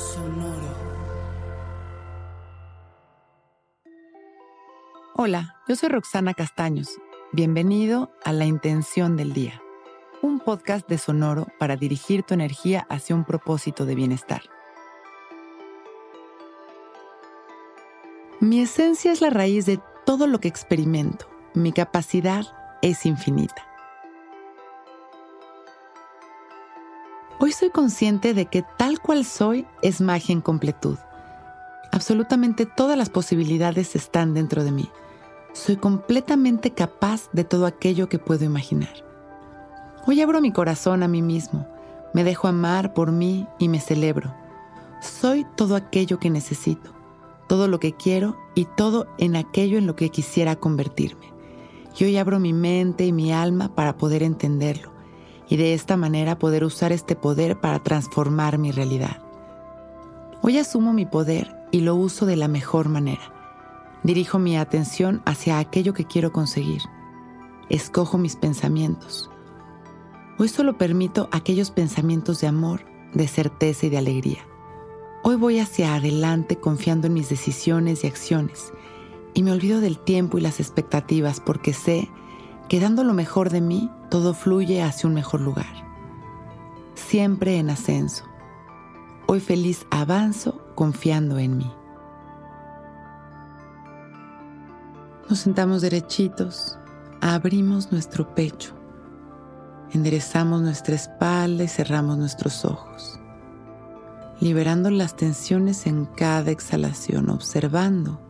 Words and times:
Sonoro. 0.00 0.74
Hola, 5.14 5.56
yo 5.68 5.76
soy 5.76 5.90
Roxana 5.90 6.32
Castaños. 6.32 6.88
Bienvenido 7.32 8.10
a 8.24 8.32
La 8.32 8.46
Intención 8.46 9.18
del 9.18 9.34
Día, 9.34 9.60
un 10.22 10.40
podcast 10.40 10.88
de 10.88 10.96
Sonoro 10.96 11.48
para 11.58 11.76
dirigir 11.76 12.22
tu 12.22 12.32
energía 12.32 12.86
hacia 12.88 13.14
un 13.14 13.24
propósito 13.24 13.84
de 13.84 13.94
bienestar. 13.94 14.40
Mi 18.40 18.62
esencia 18.62 19.12
es 19.12 19.20
la 19.20 19.28
raíz 19.28 19.66
de 19.66 19.80
todo 20.06 20.26
lo 20.26 20.40
que 20.40 20.48
experimento. 20.48 21.28
Mi 21.52 21.72
capacidad 21.72 22.46
es 22.80 23.04
infinita. 23.04 23.69
Hoy 27.42 27.52
soy 27.52 27.70
consciente 27.70 28.34
de 28.34 28.44
que 28.44 28.62
tal 28.76 29.00
cual 29.00 29.24
soy 29.24 29.64
es 29.80 30.02
magia 30.02 30.34
en 30.34 30.42
completud. 30.42 30.98
Absolutamente 31.90 32.66
todas 32.66 32.98
las 32.98 33.08
posibilidades 33.08 33.96
están 33.96 34.34
dentro 34.34 34.62
de 34.62 34.72
mí. 34.72 34.90
Soy 35.54 35.76
completamente 35.76 36.72
capaz 36.72 37.30
de 37.32 37.44
todo 37.44 37.64
aquello 37.64 38.10
que 38.10 38.18
puedo 38.18 38.44
imaginar. 38.44 38.92
Hoy 40.06 40.20
abro 40.20 40.42
mi 40.42 40.52
corazón 40.52 41.02
a 41.02 41.08
mí 41.08 41.22
mismo, 41.22 41.66
me 42.12 42.24
dejo 42.24 42.46
amar 42.46 42.92
por 42.92 43.10
mí 43.10 43.46
y 43.58 43.70
me 43.70 43.80
celebro. 43.80 44.34
Soy 45.00 45.46
todo 45.56 45.76
aquello 45.76 46.18
que 46.18 46.28
necesito, 46.28 46.92
todo 47.48 47.68
lo 47.68 47.80
que 47.80 47.94
quiero 47.94 48.36
y 48.54 48.66
todo 48.66 49.06
en 49.16 49.34
aquello 49.34 49.78
en 49.78 49.86
lo 49.86 49.96
que 49.96 50.10
quisiera 50.10 50.56
convertirme. 50.56 51.32
Y 51.98 52.04
hoy 52.04 52.18
abro 52.18 52.38
mi 52.38 52.52
mente 52.52 53.06
y 53.06 53.12
mi 53.12 53.32
alma 53.32 53.74
para 53.74 53.96
poder 53.96 54.22
entenderlo 54.22 54.99
y 55.50 55.56
de 55.56 55.74
esta 55.74 55.96
manera 55.96 56.38
poder 56.38 56.64
usar 56.64 56.92
este 56.92 57.16
poder 57.16 57.58
para 57.60 57.82
transformar 57.82 58.56
mi 58.56 58.70
realidad. 58.70 59.20
Hoy 60.42 60.56
asumo 60.56 60.92
mi 60.92 61.04
poder 61.04 61.54
y 61.72 61.80
lo 61.80 61.96
uso 61.96 62.24
de 62.24 62.36
la 62.36 62.48
mejor 62.48 62.88
manera. 62.88 63.34
Dirijo 64.04 64.38
mi 64.38 64.56
atención 64.56 65.20
hacia 65.26 65.58
aquello 65.58 65.92
que 65.92 66.06
quiero 66.06 66.32
conseguir. 66.32 66.80
Escojo 67.68 68.16
mis 68.16 68.36
pensamientos. 68.36 69.28
Hoy 70.38 70.48
solo 70.48 70.78
permito 70.78 71.28
aquellos 71.32 71.70
pensamientos 71.72 72.40
de 72.40 72.46
amor, 72.46 72.86
de 73.12 73.26
certeza 73.26 73.86
y 73.86 73.90
de 73.90 73.98
alegría. 73.98 74.46
Hoy 75.24 75.34
voy 75.34 75.58
hacia 75.58 75.96
adelante 75.96 76.56
confiando 76.56 77.08
en 77.08 77.14
mis 77.14 77.28
decisiones 77.28 78.04
y 78.04 78.06
acciones 78.06 78.72
y 79.34 79.42
me 79.42 79.52
olvido 79.52 79.80
del 79.80 79.98
tiempo 79.98 80.38
y 80.38 80.40
las 80.40 80.60
expectativas 80.60 81.40
porque 81.40 81.74
sé 81.74 82.08
que 82.70 82.78
dando 82.78 83.02
lo 83.02 83.14
mejor 83.14 83.50
de 83.50 83.60
mí, 83.60 83.90
todo 84.10 84.32
fluye 84.32 84.80
hacia 84.80 85.08
un 85.08 85.14
mejor 85.14 85.40
lugar. 85.40 85.66
Siempre 86.94 87.58
en 87.58 87.68
ascenso. 87.68 88.22
Hoy 89.26 89.40
feliz 89.40 89.88
avanzo 89.90 90.64
confiando 90.76 91.40
en 91.40 91.58
mí. 91.58 91.72
Nos 95.28 95.40
sentamos 95.40 95.82
derechitos, 95.82 96.78
abrimos 97.20 97.90
nuestro 97.90 98.36
pecho, 98.36 98.72
enderezamos 99.90 100.62
nuestra 100.62 100.94
espalda 100.94 101.64
y 101.64 101.68
cerramos 101.68 102.18
nuestros 102.18 102.64
ojos, 102.64 103.18
liberando 104.38 104.90
las 104.90 105.16
tensiones 105.16 105.88
en 105.88 106.04
cada 106.04 106.52
exhalación, 106.52 107.30
observando 107.30 108.20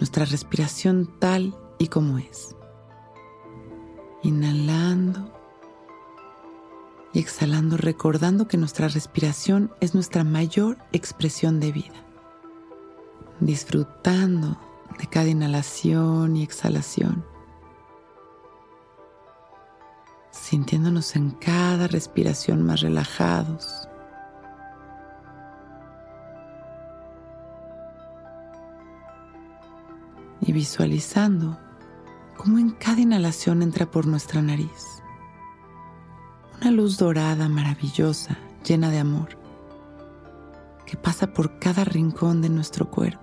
nuestra 0.00 0.24
respiración 0.24 1.08
tal 1.20 1.56
y 1.78 1.86
como 1.86 2.18
es 2.18 2.55
y 7.16 7.18
exhalando, 7.18 7.78
recordando 7.78 8.46
que 8.46 8.58
nuestra 8.58 8.88
respiración 8.88 9.72
es 9.80 9.94
nuestra 9.94 10.22
mayor 10.22 10.76
expresión 10.92 11.60
de 11.60 11.72
vida. 11.72 12.04
Disfrutando 13.40 14.60
de 14.98 15.06
cada 15.06 15.26
inhalación 15.26 16.36
y 16.36 16.42
exhalación. 16.42 17.24
Sintiéndonos 20.30 21.16
en 21.16 21.30
cada 21.30 21.86
respiración 21.86 22.62
más 22.62 22.82
relajados. 22.82 23.88
Y 30.42 30.52
visualizando 30.52 31.58
cómo 32.36 32.58
en 32.58 32.72
cada 32.72 33.00
inhalación 33.00 33.62
entra 33.62 33.90
por 33.90 34.06
nuestra 34.06 34.42
nariz. 34.42 35.02
Una 36.60 36.70
luz 36.70 36.96
dorada 36.96 37.50
maravillosa, 37.50 38.38
llena 38.64 38.90
de 38.90 38.98
amor, 38.98 39.28
que 40.86 40.96
pasa 40.96 41.26
por 41.26 41.58
cada 41.58 41.84
rincón 41.84 42.40
de 42.40 42.48
nuestro 42.48 42.90
cuerpo, 42.90 43.20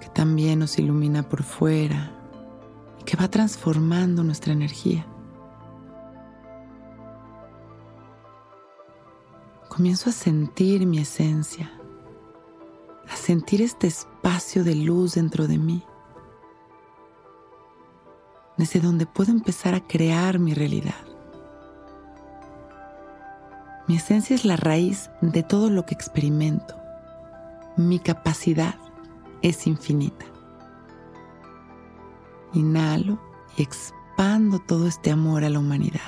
que 0.00 0.08
también 0.10 0.60
nos 0.60 0.78
ilumina 0.78 1.28
por 1.28 1.42
fuera 1.42 2.12
y 3.00 3.02
que 3.02 3.16
va 3.16 3.28
transformando 3.28 4.22
nuestra 4.22 4.52
energía. 4.52 5.04
Comienzo 9.68 10.10
a 10.10 10.12
sentir 10.12 10.86
mi 10.86 10.98
esencia, 11.00 11.72
a 13.10 13.16
sentir 13.16 13.62
este 13.62 13.88
espacio 13.88 14.62
de 14.62 14.76
luz 14.76 15.14
dentro 15.14 15.48
de 15.48 15.58
mí 15.58 15.84
desde 18.56 18.80
donde 18.80 19.06
puedo 19.06 19.30
empezar 19.30 19.74
a 19.74 19.80
crear 19.80 20.38
mi 20.38 20.54
realidad. 20.54 20.94
Mi 23.86 23.96
esencia 23.96 24.34
es 24.34 24.44
la 24.44 24.56
raíz 24.56 25.10
de 25.20 25.42
todo 25.42 25.70
lo 25.70 25.86
que 25.86 25.94
experimento. 25.94 26.74
Mi 27.76 27.98
capacidad 27.98 28.74
es 29.42 29.66
infinita. 29.66 30.24
Inhalo 32.52 33.18
y 33.56 33.62
expando 33.62 34.58
todo 34.58 34.88
este 34.88 35.10
amor 35.10 35.44
a 35.44 35.50
la 35.50 35.60
humanidad. 35.60 36.00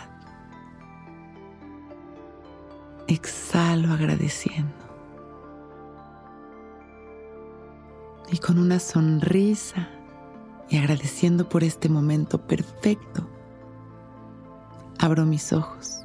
Exhalo 3.06 3.92
agradeciendo. 3.92 4.74
Y 8.30 8.38
con 8.38 8.58
una 8.58 8.80
sonrisa 8.80 9.88
y 10.70 10.76
agradeciendo 10.76 11.48
por 11.48 11.64
este 11.64 11.88
momento 11.88 12.38
perfecto, 12.38 13.26
abro 14.98 15.24
mis 15.24 15.52
ojos, 15.52 16.04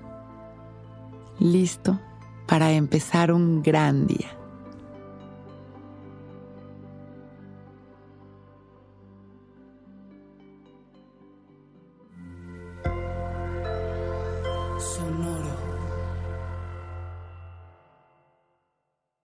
listo 1.40 2.00
para 2.48 2.72
empezar 2.72 3.32
un 3.32 3.62
gran 3.62 4.08
día. 4.08 4.38